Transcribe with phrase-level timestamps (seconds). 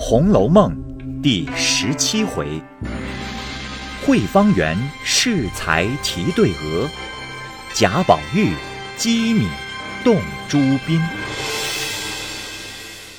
[0.00, 0.72] 红楼梦》
[1.20, 2.62] 第十七回：
[4.06, 6.88] 惠芳园恃才提对额，
[7.74, 8.54] 贾宝玉
[8.96, 9.48] 机敏
[10.04, 10.56] 动诸
[10.86, 11.00] 宾。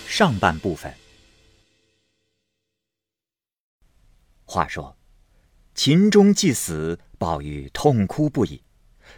[0.07, 0.91] 上半部分。
[4.45, 4.95] 话说，
[5.75, 8.63] 秦钟既死，宝玉痛哭不已。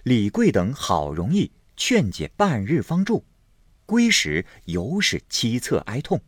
[0.01, 3.23] 李贵等好容易劝解半日方住，
[3.85, 6.19] 归时犹是凄恻哀痛。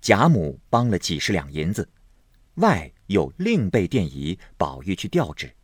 [0.00, 1.88] 贾母帮了几十两银子，
[2.54, 5.54] 外又另备电仪，宝玉去调纸。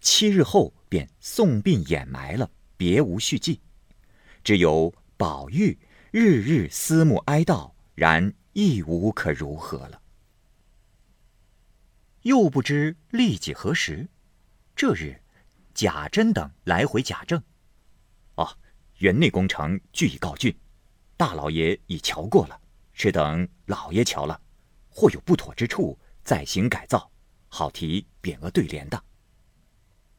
[0.00, 3.60] 七日后便送殡掩埋了，别无续记。
[4.44, 5.78] 只有宝玉
[6.10, 10.00] 日日思慕哀悼，然亦无可如何了。
[12.22, 14.08] 又不知立几何时，
[14.76, 15.18] 这日。
[15.74, 17.42] 贾珍等来回贾政，
[18.34, 18.46] 哦，
[18.98, 20.54] 园内工程俱已告竣，
[21.16, 22.60] 大老爷已瞧过了，
[23.02, 24.40] 只等老爷瞧了，
[24.88, 27.10] 或有不妥之处，再行改造，
[27.48, 29.02] 好提匾额对联的。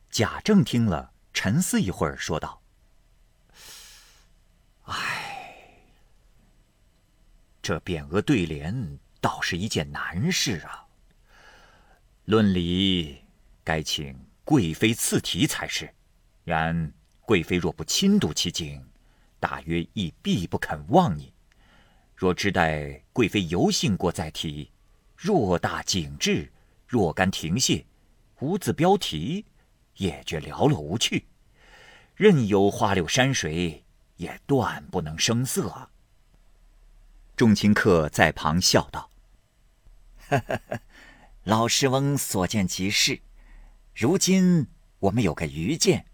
[0.10, 2.62] 贾政听了，沉思一会儿，说道
[4.84, 5.80] ：“唉，
[7.62, 10.86] 这匾额对联倒是一件难事啊。
[12.26, 13.24] 论理，
[13.64, 15.96] 该请。”贵妃赐题才是，
[16.44, 18.86] 然贵妃若不亲睹其景，
[19.40, 21.33] 大约亦必不肯忘你。
[22.24, 24.72] 若只待贵妃游幸过再题，
[25.18, 26.50] 若大景致，
[26.88, 27.86] 若干停歇，
[28.40, 29.46] 无字标题，
[29.98, 31.26] 也觉寥落无趣。
[32.16, 33.84] 任有花柳山水，
[34.16, 35.90] 也断不能生色。
[37.36, 39.10] 众卿客在旁笑道
[41.44, 43.20] ：“老师翁所见即是。”
[43.94, 44.68] 如今
[45.00, 46.06] 我们有个愚见，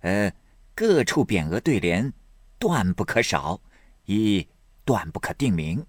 [0.00, 0.32] 呃，
[0.74, 2.14] 各处匾额对联，
[2.58, 3.60] 断不可少，
[4.06, 4.48] 亦
[4.86, 5.84] 断不可定名。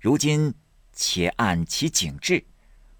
[0.00, 0.52] 如今
[0.92, 2.44] 且按其景致，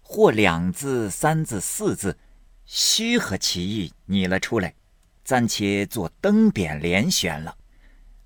[0.03, 2.17] 或两字、三字、四字，
[2.65, 4.75] 虚和其意拟了出来，
[5.25, 7.57] 暂且做登匾联选了。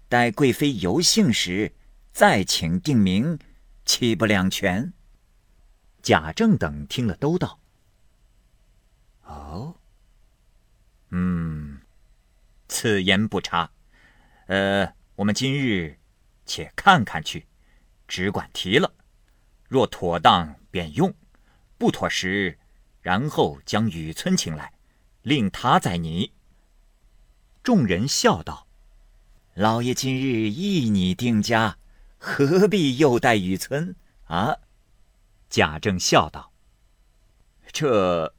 [0.08, 1.72] 待贵妃游幸时，
[2.12, 3.38] 再请定名，
[3.84, 4.92] 岂不两全？
[6.02, 7.60] 贾政等听了，都道。
[9.22, 9.76] 哦，
[11.10, 11.80] 嗯，
[12.66, 13.70] 此言不差。
[14.46, 15.99] 呃，我们今日
[16.50, 17.46] 且看看去，
[18.08, 18.92] 只管提了。
[19.68, 21.14] 若妥当便用，
[21.78, 22.58] 不妥时，
[23.02, 24.72] 然后将雨村请来，
[25.22, 26.32] 令他在拟。
[27.62, 28.66] 众人笑道
[29.54, 31.78] ：“老爷今日一拟定家，
[32.18, 33.94] 何必又待雨村
[34.24, 34.56] 啊？”
[35.48, 36.52] 贾政笑道。
[37.70, 38.34] 这，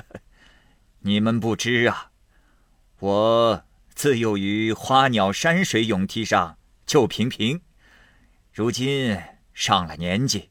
[1.00, 2.12] 你们不知啊！
[3.00, 3.64] 我
[3.94, 7.60] 自幼于花鸟山水咏题上就平平，
[8.52, 9.20] 如今
[9.52, 10.50] 上了年纪，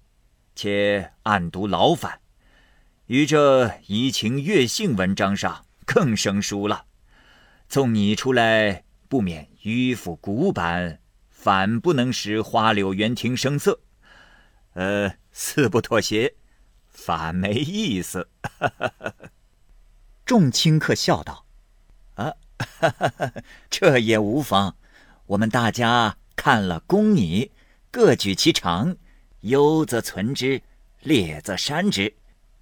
[0.53, 2.19] 且暗读劳烦，
[3.05, 6.87] 于这怡情悦性文章上更生疏了。
[7.69, 13.79] 纵你出来，不免迂腐古板，反不能使花柳园亭生色。
[14.73, 16.35] 呃，似不妥协。
[16.89, 18.29] 反没意思。
[20.25, 21.45] 众清客笑道
[22.15, 22.33] ：“啊，
[23.69, 24.75] 这也无妨。
[25.27, 27.49] 我们大家看了公拟，
[27.89, 28.95] 各举其长，
[29.39, 30.61] 优则存之，
[30.99, 32.13] 劣则删之，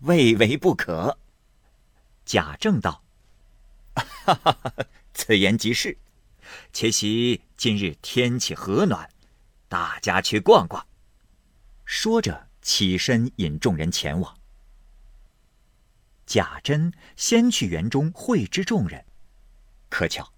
[0.04, 1.18] 未为不可。”
[2.24, 3.04] 贾政道
[3.94, 4.74] ：“哈哈，
[5.14, 5.98] 此言极是。
[6.72, 9.10] 且喜今日天气和暖，
[9.68, 10.88] 大家去逛逛。”
[11.84, 12.48] 说着。
[12.62, 14.38] 起身引众人前往。
[16.26, 19.04] 贾珍先去园中会知众人，
[19.90, 20.32] 可巧，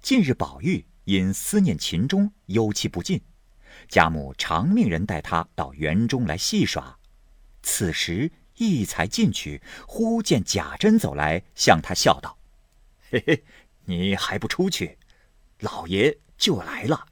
[0.00, 3.20] 近日宝玉因思念秦钟，忧气不尽，
[3.88, 6.96] 贾母常命人带他到园中来戏耍。
[7.62, 12.38] 此时一才进去，忽见贾珍走来，向他笑道
[13.10, 13.44] ：“嘿嘿，
[13.84, 14.98] 你还不出去，
[15.60, 17.06] 老爷就来了。”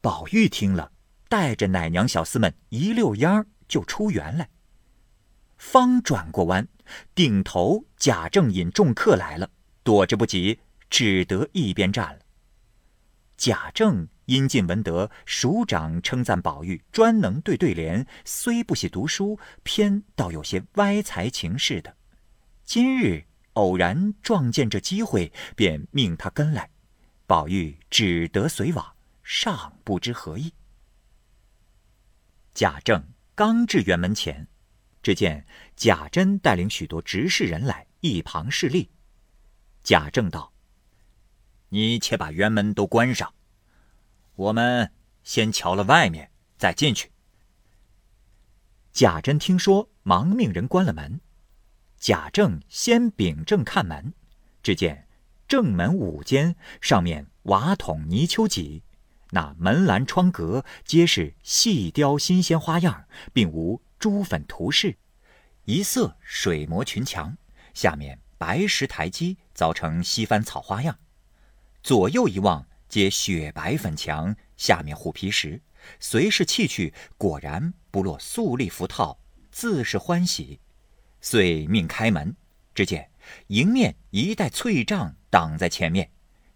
[0.00, 0.90] 宝玉听了，
[1.28, 3.46] 带着奶娘小厮们一溜烟儿。
[3.68, 4.50] 就出园来，
[5.56, 6.68] 方转过弯，
[7.14, 9.48] 顶头贾政引众客来了，
[9.82, 10.60] 躲着不及，
[10.90, 12.21] 只得一边站了。
[13.36, 21.96] 贾政因进闻得署长称赞宝玉专能对对联，虽不喜读书，偏倒有些歪才情似的。
[22.64, 23.24] 今日
[23.54, 26.70] 偶然撞见这机会，便命他跟来，
[27.26, 30.52] 宝玉只得随往，尚不知何意。
[32.54, 33.02] 贾政。
[33.34, 34.46] 刚至园门前，
[35.02, 38.90] 只见贾珍带领许多执事人来一旁侍立。
[39.82, 40.51] 贾政道
[41.74, 43.32] ：“你且把园门都关上，
[44.34, 44.92] 我们
[45.24, 47.10] 先瞧了外面，再进去。”
[48.92, 51.22] 贾珍听说，忙命人关了门。
[51.96, 54.12] 贾政先秉正看门，
[54.62, 55.08] 只见
[55.48, 58.82] 正门五间，上面瓦筒泥丘脊，
[59.30, 64.98] 那门栏窗格皆是细雕新鲜花样，并无朱粉涂饰。
[65.64, 67.38] 一色水磨群墙，
[67.72, 70.98] 下面白石台基，凿成西番草花样。
[71.82, 75.60] 左右一望，皆雪白粉墙，下面虎皮石。
[75.98, 79.18] 随是弃去，果然不落素丽符套，
[79.50, 80.60] 自是欢喜。
[81.20, 82.36] 遂命开门，
[82.72, 83.10] 只见
[83.48, 86.08] 迎面一带翠帐挡在前面，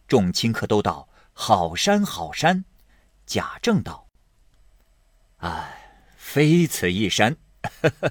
[0.07, 2.65] 众亲客都道：“好山好山。”
[3.27, 4.07] 贾政道
[5.39, 7.37] ：“哎，非此一山。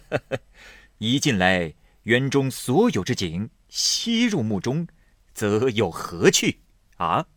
[0.99, 1.73] 一进来，
[2.03, 4.85] 园中所有之景悉入目中，
[5.33, 6.59] 则有何趣？”
[6.95, 7.27] 啊！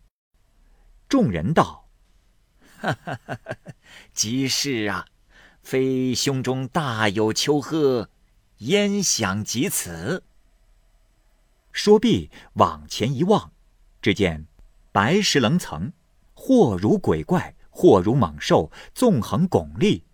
[1.09, 1.89] 众人道。
[2.81, 3.35] 哈哈哈！
[3.45, 3.57] 哈
[4.13, 5.07] 即是啊，
[5.63, 8.09] 非胸中大有丘壑，
[8.59, 10.23] 焉想及此？
[11.73, 13.53] 说毕，往前一望，
[14.01, 14.47] 只见
[14.93, 15.93] 白石棱层，
[16.35, 20.05] 或如鬼怪，或如猛兽，纵横拱立，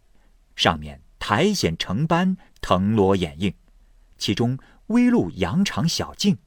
[0.56, 3.54] 上面苔藓成斑，藤萝掩映，
[4.18, 6.38] 其中微露羊肠小径。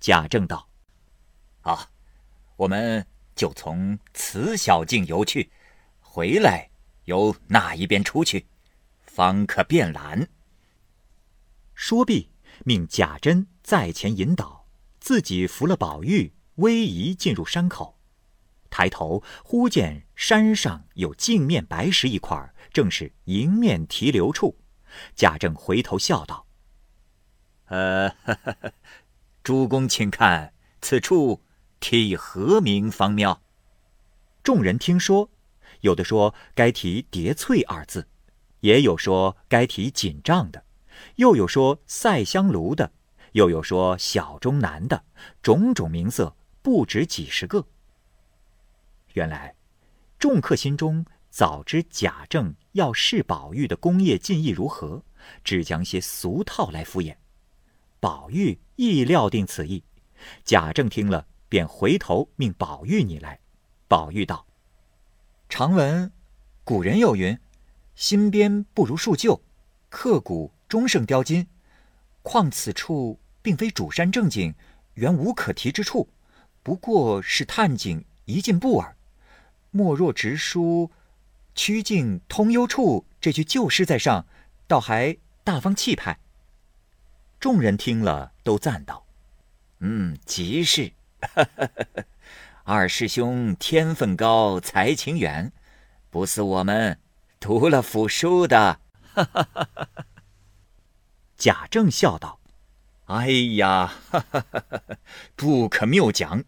[0.00, 0.68] 贾政道
[1.62, 1.90] ：“啊，
[2.56, 3.06] 我们。”
[3.36, 5.50] 就从此小径游去，
[6.00, 6.70] 回来
[7.04, 8.46] 由那一边出去，
[9.04, 10.30] 方可便览。
[11.74, 12.30] 说毕，
[12.64, 14.66] 命贾珍在前引导，
[14.98, 17.98] 自己扶了宝玉，逶迤进入山口。
[18.70, 24.56] 抬头忽见山上有镜面白石一块，正是迎面提流处。
[25.14, 26.46] 贾政回头笑道
[27.68, 28.10] ：“呃，
[29.44, 31.42] 主公，请看此处。”
[31.80, 33.42] 题何名方妙？
[34.42, 35.30] 众人听说，
[35.80, 38.08] 有的说该题“叠翠”二字，
[38.60, 40.64] 也有说该题“锦帐”的，
[41.16, 42.92] 又有说“赛香炉”的，
[43.32, 45.04] 又有说“小中南”的，
[45.42, 47.66] 种种名色不止几十个。
[49.12, 49.54] 原来，
[50.18, 55.04] 众客心中早知贾政要试宝玉的功业技艺如何，
[55.44, 57.16] 只将些俗套来敷衍。
[58.00, 59.84] 宝玉亦料定此意，
[60.44, 61.26] 贾政听了。
[61.48, 63.40] 便回头命宝玉你来。
[63.88, 64.46] 宝玉道
[65.48, 66.10] ：“常闻
[66.64, 67.38] 古人有云，
[67.94, 69.40] 新编不如树旧，
[69.88, 71.46] 刻骨终胜雕金。
[72.22, 74.54] 况此处并非主山正景，
[74.94, 76.08] 原无可提之处，
[76.64, 78.96] 不过是探景一进步耳。
[79.70, 80.90] 莫若直书
[81.54, 84.26] ‘曲径通幽处’这句旧诗在上，
[84.66, 86.18] 倒还大方气派。”
[87.38, 89.06] 众人听了，都赞道
[89.78, 90.92] ：“嗯，极是。”
[92.64, 95.52] 二师兄天分高，才情远，
[96.10, 96.98] 不似我们
[97.38, 98.80] 读了府书的。
[101.36, 102.40] 贾政笑道
[103.06, 103.92] ：“哎呀，
[105.36, 106.42] 不可谬讲。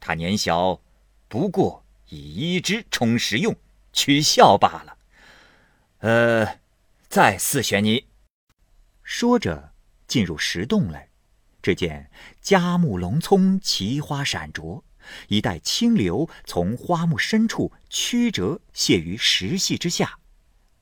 [0.00, 0.80] 他年小，
[1.28, 3.54] 不过以一之充实用，
[3.92, 4.98] 取笑罢了。
[5.98, 6.60] 呃，
[7.08, 8.06] 再四选你。”
[9.02, 9.72] 说着，
[10.06, 11.08] 进入石洞来。
[11.64, 12.10] 只见
[12.42, 14.84] 佳木隆葱，奇花闪着，
[15.28, 20.18] 一带清流从花木深处曲折泻于石隙之下。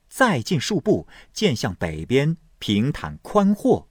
[0.09, 3.89] 再进数步，见向北边平坦宽阔，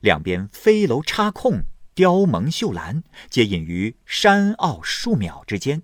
[0.00, 1.62] 两边飞楼插空，
[1.94, 5.82] 雕蒙绣栏，皆隐于山坳树苗之间。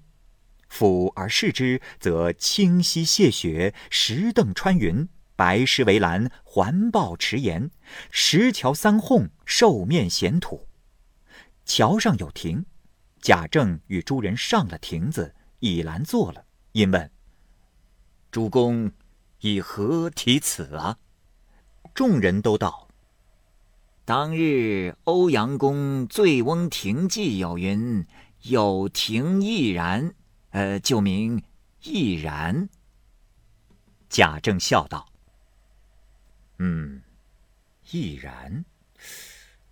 [0.69, 5.09] 俯而视之，则清溪泻雪，石凳穿云。
[5.41, 7.71] 白石围栏，环抱池沿，
[8.11, 10.69] 石桥三哄，兽面衔土。
[11.65, 12.67] 桥上有亭，
[13.23, 16.45] 贾政与诸人上了亭子，倚栏坐了。
[16.73, 17.11] 因问
[18.31, 18.93] ：“主公
[19.41, 20.99] 以何题此啊？”
[21.95, 22.89] 众人都道
[24.05, 28.07] ：“当日欧阳公《醉翁亭记》有云
[28.45, 30.15] ：‘有亭亦然’，
[30.53, 31.43] 呃，就名
[31.85, 32.69] 亦然。”
[34.11, 35.10] 贾政笑道。
[36.63, 37.01] 嗯，
[37.91, 38.67] 亦然，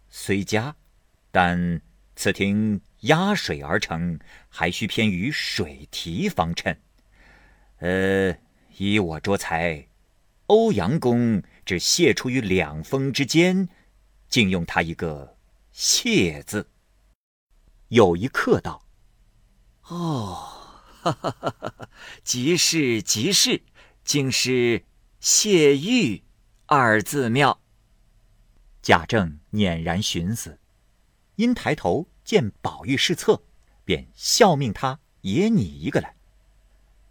[0.09, 0.75] 虽佳，
[1.31, 1.83] 但
[2.17, 4.19] 此亭压水而成，
[4.49, 6.81] 还需偏于水题方衬。
[7.81, 8.35] 呃，
[8.79, 9.87] 依我拙才，
[10.47, 13.69] 欧阳公只泄出于两峰之间，
[14.31, 15.37] 竟用他一个
[15.71, 16.71] “谢”字。
[17.89, 18.87] 有一客道
[19.89, 21.89] ：“哦，哈哈哈哈！
[22.25, 23.61] 即是即是，
[24.03, 24.87] 竟是
[25.21, 26.23] 谢玉。”
[26.71, 27.63] 二字妙。
[28.83, 30.59] 贾政佞然寻思，
[31.37, 33.41] 因抬头见宝玉试策，
[33.87, 36.15] 便笑命他也拟一个来。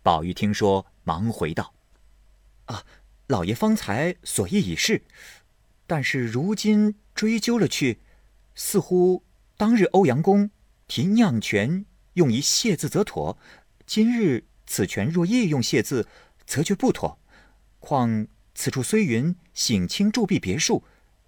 [0.04, 1.74] 宝玉听说，忙回道
[2.66, 2.86] ：“啊，
[3.26, 5.04] 老爷方才所议已是，
[5.88, 8.00] 但是如今追究了去，
[8.54, 9.24] 似乎
[9.58, 10.52] 当日欧阳公
[10.88, 11.84] 提酿泉
[12.14, 13.40] 用一谢字则妥，
[13.88, 16.08] 今日此泉若亦用谢字，
[16.46, 17.18] 则却不妥。
[17.80, 20.84] 况此处虽云省亲铸币别墅，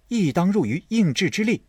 [0.08, 1.64] 亦当入于应制之力。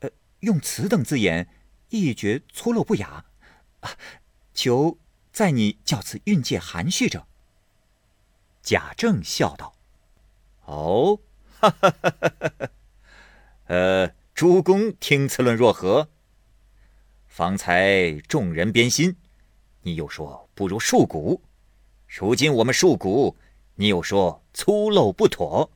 [0.00, 1.48] 呃，用此等字眼，
[1.90, 3.24] 亦觉粗陋不雅。
[3.78, 3.96] 啊，
[4.52, 4.98] 求
[5.32, 7.28] 在你教此运界含蓄者。
[8.60, 9.76] 贾政笑道
[10.66, 11.20] ：“哦，
[11.60, 12.70] 哈哈哈哈哈！
[13.66, 16.10] 呃，诸公听此论若何？
[17.28, 19.14] 方才众人编心，
[19.82, 21.40] 你又说不如树骨；
[22.08, 23.36] 如今我们树骨，
[23.80, 25.70] 你又说粗陋不妥。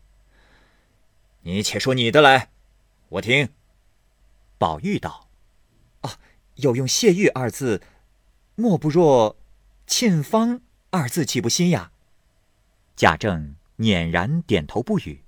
[1.42, 2.50] 你且说你的来，
[3.08, 3.48] 我听。”
[4.58, 5.28] 宝玉道
[6.02, 6.18] ：“啊，
[6.56, 7.80] 有用‘谢玉’二字，
[8.56, 9.36] 莫不若
[9.86, 11.92] ‘沁芳’二字，岂不新雅？”
[12.96, 15.24] 贾政捻然点头不语，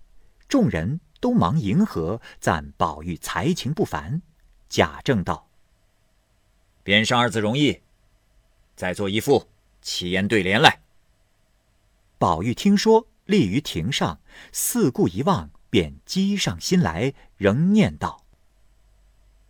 [0.49, 4.21] 众人都忙迎合，赞宝玉才情不凡。
[4.69, 5.49] 贾政道
[6.83, 7.81] ：“编上二字容易，
[8.75, 9.49] 再做一副
[9.81, 10.81] 七言对联来。”
[12.19, 14.21] 宝玉听说，立于庭上，
[14.53, 18.25] 四顾一望，便积上心来，仍念道：“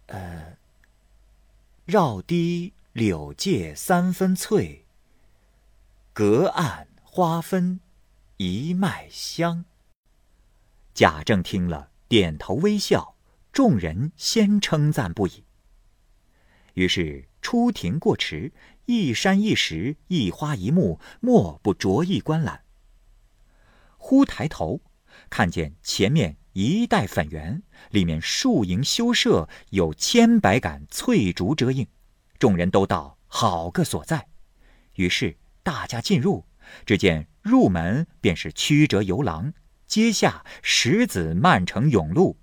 [0.06, 0.56] 呃，
[1.84, 4.84] 绕堤柳借三分翠，
[6.12, 7.80] 隔岸花分。”
[8.36, 9.64] 一脉香。
[10.92, 13.14] 贾政听了，点头微笑，
[13.52, 15.44] 众人先称赞不已。
[16.74, 18.52] 于是出庭过池，
[18.86, 22.62] 一山一石，一花一木，莫不着意观览。
[23.98, 24.80] 忽抬头，
[25.28, 31.86] 看见前面一带粉园，里面树营修设，有千百杆翠竹遮映，
[32.38, 34.26] 众人都道好个所在。
[34.94, 36.46] 于是大家进入。
[36.86, 39.52] 只见入门便是曲折游廊，
[39.86, 42.38] 阶下石子漫成甬路，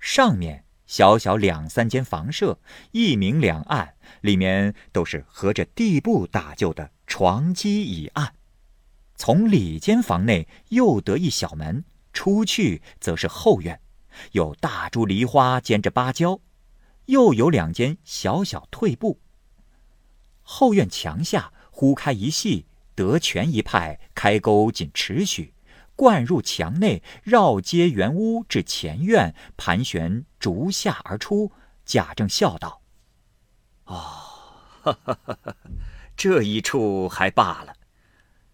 [0.00, 2.58] 上面小小两三间房舍，
[2.90, 8.34] 一明两暗，里面都是合着地布打就的床几椅案。
[9.16, 13.80] 从里间房内又得一小门，出去则是后院，
[14.32, 16.40] 有大株梨花兼着芭蕉，
[17.06, 19.20] 又有两间小小退步。
[20.42, 22.66] 后院墙下忽开一隙。
[22.96, 25.54] 得全一派开沟仅尺许，
[25.96, 31.50] 灌入墙内，绕街圆屋至前院，盘旋逐下而出。
[31.86, 32.79] 贾政笑道
[33.90, 34.96] ：“哦，
[36.16, 37.74] 这一处还罢了。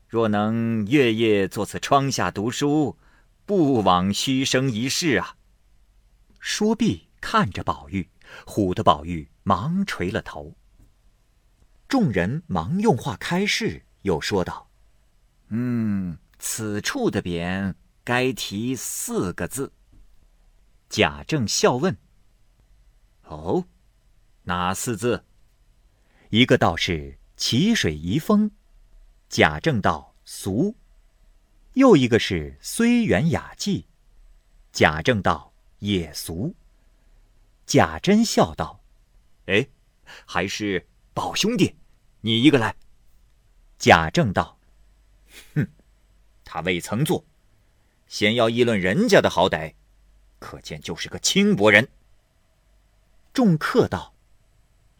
[0.08, 2.96] 若能月夜坐此窗下读书，
[3.44, 5.36] 不枉虚生一世啊！”
[6.40, 8.08] 说毕，看着宝玉，
[8.46, 10.56] 唬得宝玉忙垂了头。
[11.86, 13.82] 众人忙用话开示。
[14.02, 14.70] 又说道
[15.50, 17.74] ：“嗯，此处的匾
[18.04, 19.72] 该题四个字。”
[20.88, 21.96] 贾政笑问
[23.26, 23.66] ：“哦，
[24.44, 25.24] 哪四字？”
[26.30, 28.50] 一个道是“奇水遗风”，
[29.28, 30.74] 贾政道：“俗。”
[31.74, 33.86] 又一个是“虽远雅纪”，
[34.72, 36.54] 贾政道：“也俗。”
[37.66, 38.80] 贾珍笑道
[39.46, 39.68] ：“哎，
[40.24, 41.76] 还是宝兄弟，
[42.22, 42.74] 你一个来。”
[43.78, 44.58] 贾政道
[45.54, 45.68] ：“哼，
[46.44, 47.24] 他未曾做，
[48.08, 49.74] 先要议论人家的好歹，
[50.38, 51.88] 可见就是个轻薄人。”
[53.34, 54.14] 众客道：“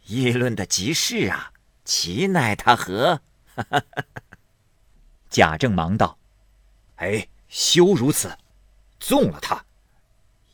[0.06, 1.52] 议论的极是啊，
[1.84, 3.20] 岂奈他何？”
[5.28, 6.18] 贾政忙道
[6.96, 8.36] ：“哎，休如此，
[9.00, 9.64] 纵了他。”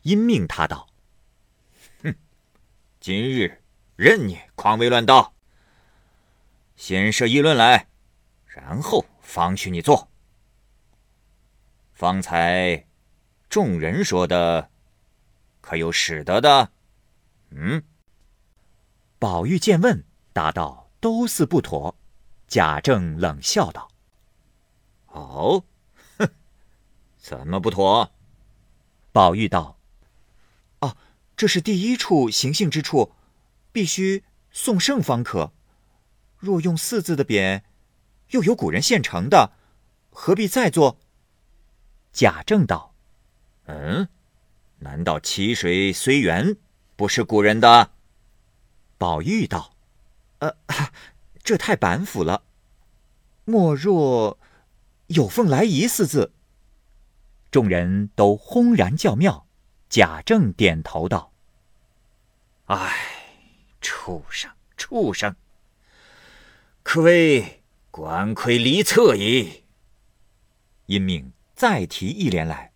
[0.03, 0.87] 因命他道
[2.03, 2.15] ：“哼，
[2.99, 3.61] 今日
[3.95, 5.33] 任你狂为乱道，
[6.75, 7.87] 先设议论来。”
[8.47, 10.09] 然后方许你做。
[11.93, 12.85] 方才
[13.49, 14.69] 众人说的，
[15.61, 16.71] 可有使得的？
[17.51, 17.83] 嗯。
[19.23, 20.03] 宝玉见问，
[20.33, 21.95] 答道：“都似不妥。”
[22.45, 23.89] 贾政冷笑道
[25.07, 25.63] ：“哦，
[26.17, 26.27] 哼，
[27.17, 28.11] 怎么不妥？”
[29.13, 29.77] 宝玉道
[30.81, 30.97] ：“哦，
[31.37, 33.13] 这是第一处行幸之处，
[33.71, 35.53] 必须送圣方可。
[36.37, 37.61] 若用四字的匾。”
[38.31, 39.53] 又有古人现成的，
[40.09, 40.99] 何必再做？
[42.11, 42.93] 贾政道
[43.67, 44.09] ：“嗯，
[44.79, 46.57] 难道七水虽源
[46.97, 47.91] 不是古人的？”
[49.03, 49.75] 宝玉道
[50.39, 50.55] ：“呃，
[51.43, 52.45] 这太板斧了。
[53.43, 54.39] 莫若
[55.07, 56.31] 有凤来仪四字。”
[57.51, 59.45] 众人都轰然叫妙。
[59.89, 61.33] 贾政点头道
[62.67, 62.95] ：“唉，
[63.81, 65.35] 畜生，畜生，
[66.81, 67.61] 可谓。
[67.91, 69.65] 官窥离策矣。
[70.85, 72.71] 因命再提一联来，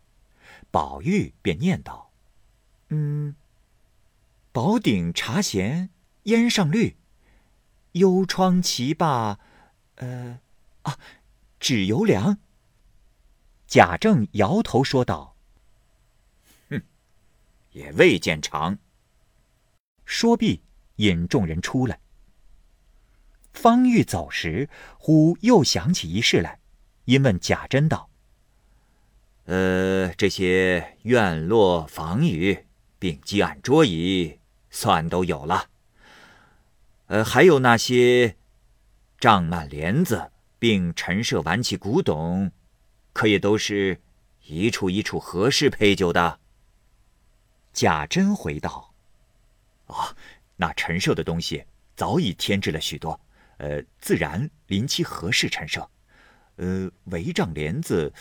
[0.72, 2.12] 宝玉便念道
[2.92, 3.34] ：“嗯，
[4.52, 5.90] 宝鼎茶闲
[6.28, 6.98] 烟上绿，
[7.94, 9.40] 幽窗棋罢，
[9.96, 10.42] 呃，
[10.82, 11.00] 啊，
[11.58, 12.38] 只由凉。”
[13.66, 15.38] 贾政摇头说道
[16.70, 16.82] ：“哼，
[17.72, 18.78] 也未见长。”
[20.04, 20.64] 说毕，
[20.98, 22.00] 引众人出来。
[23.54, 24.70] 方欲走时，
[25.00, 26.60] 忽又想起一事来，
[27.06, 28.10] 因问贾珍道
[29.46, 32.66] ：“呃，这些院落房宇、
[33.00, 35.70] 并几案桌椅，算都有了。
[37.08, 38.38] 呃，还有那些
[39.20, 42.52] 帐幔帘子，并陈设玩器古董。”
[43.14, 44.00] 可也都是
[44.46, 46.40] 一处一处合适配酒的。
[47.74, 48.94] 贾珍回道
[49.88, 50.16] ：“哦，
[50.56, 53.20] 那陈设的东西早已添置了许多，
[53.58, 55.90] 呃，自然临期合适陈设。
[56.58, 58.14] 呃，帷帐帘子，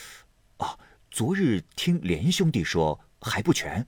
[0.56, 0.78] 啊，
[1.10, 3.86] 昨日听连兄弟说还不全，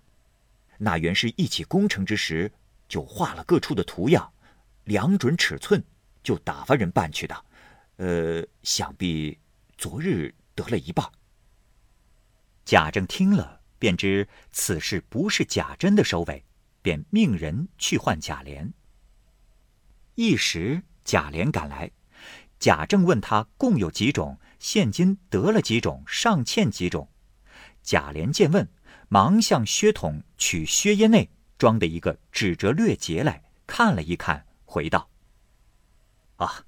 [0.76, 2.52] 那原是一起工程之时
[2.87, 4.31] 就画了各处的图样，
[4.88, 5.85] 量准尺寸，
[6.25, 7.45] 就打发人办去的。
[7.99, 9.38] 呃，想必
[9.76, 11.09] 昨日。”得了一半。
[12.64, 16.45] 贾政听了，便知此事不是贾珍的收尾，
[16.83, 18.73] 便命人去换贾琏。
[20.16, 21.92] 一时贾琏赶来，
[22.59, 27.09] 贾政问他共有几种，现今得了几种，尚欠几种。
[27.85, 28.68] 贾琏见问，
[29.09, 35.08] 忙向靴筒取靴腋内装的一个纸折略结来看了一看，回道
[36.37, 36.64] ：“啊，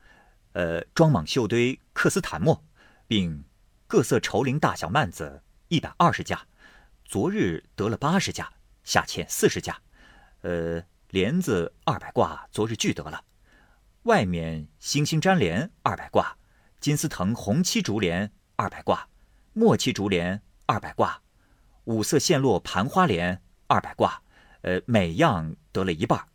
[0.54, 2.64] 呃，装满绣堆克斯坦墨，
[3.06, 3.44] 并。”
[3.90, 6.46] 各色绸绫大小幔子一百二十架，
[7.04, 8.52] 昨日得了八十架，
[8.84, 9.82] 下欠四十架。
[10.42, 13.24] 呃，帘子二百挂，昨日俱得了。
[14.04, 16.38] 外面星星粘帘二百挂，
[16.78, 19.08] 金丝藤红漆竹帘二百挂，
[19.54, 21.20] 墨漆竹帘二百挂，
[21.82, 24.22] 五色线络盘花帘二百挂。
[24.60, 26.28] 呃，每样得了一半，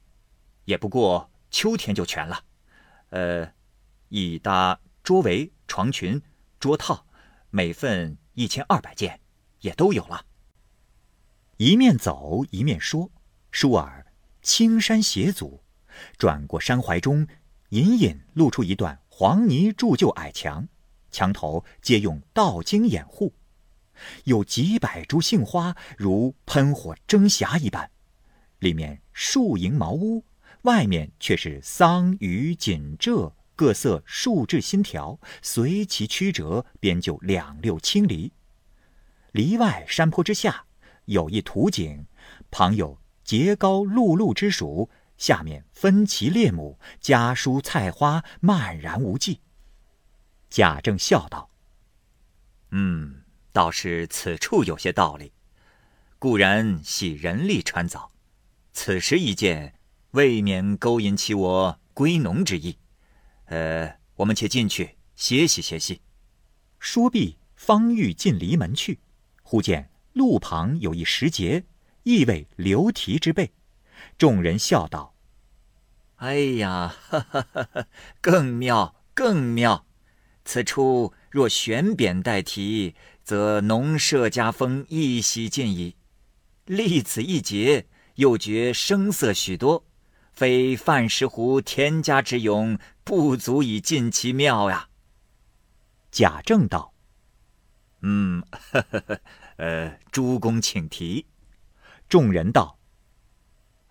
[0.65, 2.43] 也不过秋天就全了。
[3.11, 3.49] 呃，
[4.09, 6.21] 已搭桌围、床裙、
[6.59, 7.07] 桌套。
[7.49, 9.21] 每份一千二百件，
[9.61, 10.25] 也都有了。
[11.55, 13.09] 一面走一面说，
[13.51, 14.05] 舒尔
[14.41, 15.63] 青山斜阻，
[16.17, 17.25] 转过山怀中，
[17.69, 20.67] 隐隐露出一段黄泥铸就矮墙，
[21.09, 23.33] 墙头皆用道经掩护，
[24.25, 27.89] 有几百株杏花，如喷火蒸霞一般。
[28.59, 30.25] 里面树营茅屋，
[30.65, 33.33] 外面却是桑榆锦浙。
[33.57, 38.33] 各色树枝新条，随其曲折，编就两六青篱。
[39.31, 40.65] 篱外山坡之下，
[41.05, 42.05] 有一土井，
[42.51, 49.39] 旁有结高露露之属，下面分其列亩，家蔬菜花漫然无际。
[50.49, 51.49] 贾政笑道
[52.71, 53.23] ：“嗯，
[53.53, 55.31] 倒是此处有些道理。
[56.19, 58.09] 固然系人力穿凿，
[58.73, 59.75] 此时一见，
[60.15, 62.77] 未免勾引起我归农之意。”
[63.47, 66.01] 呃，我们且进去歇息歇息。
[66.79, 68.99] 说毕，方欲进篱门去，
[69.43, 71.63] 忽见路旁有一石碣，
[72.03, 73.51] 意为留题之辈。
[74.17, 75.13] 众人笑道
[76.17, 77.87] ：“哎呀，哈哈哈哈
[78.21, 79.85] 更妙，更妙！
[80.43, 85.95] 此处若悬匾代题，则农舍家风一洗尽矣。
[86.65, 89.85] 立此一节，又觉声色许多。”
[90.35, 94.89] 非范石湖田家之勇，不足以尽其妙呀。
[96.11, 96.93] 贾政道
[98.03, 99.21] ：“嗯，呵呵呵，
[99.55, 101.25] 呃，诸公请提。”
[102.09, 102.77] 众人道：“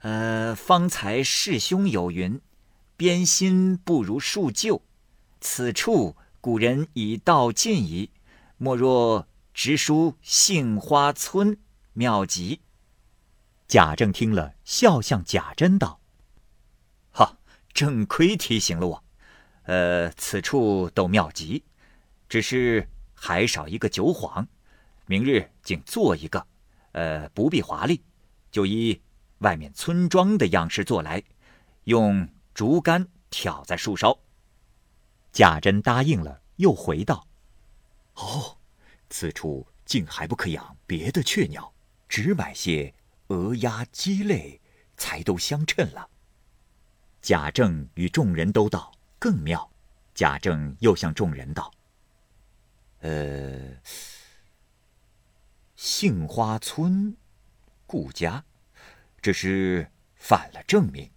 [0.02, 2.38] 呃，方才师兄有云，
[2.96, 4.82] 编新不如树旧，
[5.40, 8.10] 此处古人已道尽矣，
[8.58, 11.58] 莫若直书杏花村，
[11.94, 12.60] 妙极。”
[13.66, 16.00] 贾政听了，笑向贾珍道。
[17.74, 19.04] 正亏提醒了我，
[19.64, 21.64] 呃，此处都妙极，
[22.28, 24.46] 只是还少一个酒幌，
[25.06, 26.46] 明日竟做一个，
[26.92, 28.00] 呃，不必华丽，
[28.52, 29.02] 就依
[29.38, 31.20] 外面村庄的样式做来，
[31.84, 34.16] 用竹竿挑在树梢。
[35.32, 37.26] 贾珍答应了，又回道
[38.14, 38.56] ：“哦，
[39.10, 41.74] 此处竟还不可养别的雀鸟，
[42.08, 42.94] 只买些
[43.26, 44.60] 鹅鸭鸡类，
[44.96, 46.08] 才都相称了。”
[47.24, 49.70] 贾政与众人都道更妙，
[50.14, 51.72] 贾政又向众人道
[53.00, 53.78] ：“呃，
[55.74, 57.16] 杏花村，
[57.86, 58.44] 顾家，
[59.22, 61.10] 只是反了正名，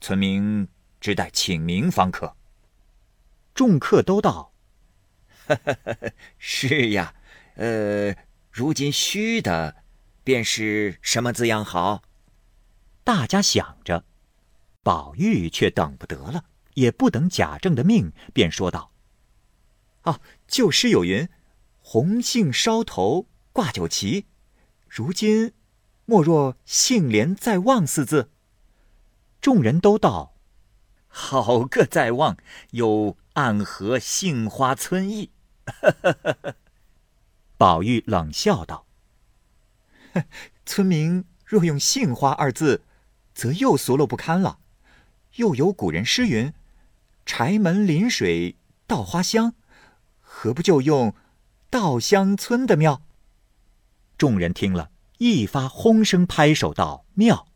[0.00, 0.66] 村民
[1.00, 2.36] 只待请名方可。”
[3.54, 4.52] 众客都道
[6.38, 7.14] ：“是呀，
[7.54, 8.16] 呃，
[8.50, 9.76] 如今虚的，
[10.24, 12.02] 便是什么字样好？
[13.04, 14.04] 大家想着，
[14.88, 18.90] 宝玉却等不得了，也不等贾政的命，便说道
[20.00, 21.28] ：“啊，旧诗有云，
[21.78, 24.24] 红杏梢头挂酒旗。
[24.88, 25.52] 如今，
[26.06, 28.30] 莫若杏帘在望四字。”
[29.42, 30.34] 众人都道
[31.06, 32.38] ：“好个在望，
[32.70, 35.32] 有暗合杏花村意。
[37.58, 38.86] ”宝玉冷笑道
[40.64, 42.84] ：“村民若用杏花二字。”
[43.38, 44.58] 则又俗陋不堪了。
[45.38, 46.52] 又有古人诗云
[47.24, 48.56] ：“柴门临水
[48.88, 49.54] 稻花香”，
[50.20, 51.14] 何不就用
[51.70, 53.02] “稻香村”的妙？
[54.16, 57.46] 众人听了一发轰声，拍手道：“妙！”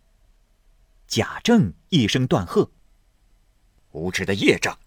[1.08, 2.70] 贾政一声断喝
[3.90, 4.78] ：“无知的业障！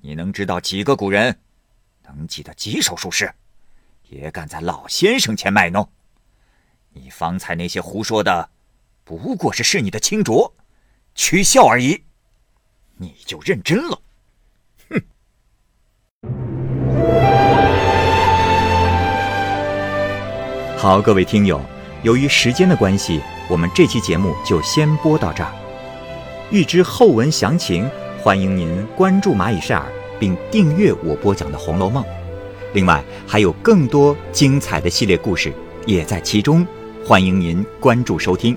[0.00, 1.40] 你能知道几个古人？
[2.04, 3.34] 能记得几首术士？
[4.08, 5.92] 也敢在老先生前卖弄？
[6.94, 8.48] 你方才那些胡说的！”
[9.04, 10.54] 不过是是你的清浊，
[11.18, 12.00] 取笑而已，
[12.96, 14.00] 你就认真了。
[14.88, 15.02] 哼！
[20.78, 21.60] 好，各位听友，
[22.04, 25.52] 由于时间的关系，我们这期节目就先播到这儿。
[26.52, 27.90] 欲知后文详情，
[28.22, 32.04] 欢迎您关注蚂蚁晒尔，并订阅我播讲的《红楼梦》。
[32.74, 35.52] 另外，还有更多精彩的系列故事
[35.84, 36.64] 也在其中，
[37.04, 38.56] 欢迎您关注收听。